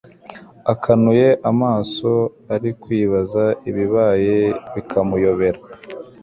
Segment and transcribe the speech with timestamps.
[0.73, 2.11] akanuye amaso,
[2.53, 4.37] arimo kwibaza ibibaye
[4.73, 5.59] bikamuyobera